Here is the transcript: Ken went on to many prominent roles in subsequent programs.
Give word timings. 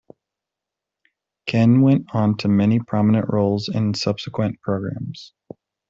Ken 1.45 1.81
went 1.81 2.07
on 2.15 2.35
to 2.37 2.47
many 2.47 2.79
prominent 2.79 3.27
roles 3.29 3.69
in 3.69 3.93
subsequent 3.93 4.59
programs. 4.59 5.31